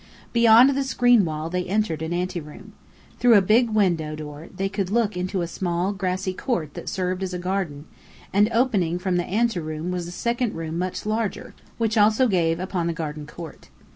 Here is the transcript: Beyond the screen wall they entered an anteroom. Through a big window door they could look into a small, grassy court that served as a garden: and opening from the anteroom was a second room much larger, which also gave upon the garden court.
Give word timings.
Beyond 0.33 0.71
the 0.75 0.83
screen 0.83 1.25
wall 1.25 1.51
they 1.51 1.63
entered 1.65 2.01
an 2.01 2.11
anteroom. 2.11 2.73
Through 3.19 3.35
a 3.35 3.41
big 3.43 3.69
window 3.69 4.15
door 4.15 4.49
they 4.51 4.67
could 4.67 4.89
look 4.89 5.15
into 5.15 5.43
a 5.43 5.47
small, 5.47 5.93
grassy 5.93 6.33
court 6.33 6.73
that 6.73 6.89
served 6.89 7.21
as 7.21 7.35
a 7.35 7.37
garden: 7.37 7.85
and 8.33 8.49
opening 8.51 8.97
from 8.97 9.17
the 9.17 9.25
anteroom 9.25 9.91
was 9.91 10.07
a 10.07 10.11
second 10.11 10.55
room 10.55 10.79
much 10.79 11.05
larger, 11.05 11.53
which 11.77 11.99
also 11.99 12.27
gave 12.27 12.59
upon 12.59 12.87
the 12.87 12.93
garden 12.93 13.27
court. 13.27 13.69